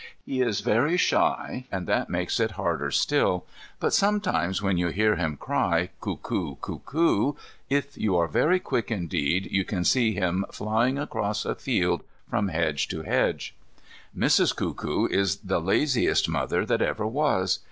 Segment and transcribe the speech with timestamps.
[0.25, 3.45] He is very shy, and that makes it harder still.
[3.79, 7.33] But sometimes when you hear him cry, cuckoo, cuckoo,
[7.69, 12.47] if you are very quick indeed, you can see him flying across a field from
[12.47, 13.53] hedge to hedge.
[14.17, 14.55] Mrs.
[14.55, 17.59] Cuckoo is the laziest mother that ever was.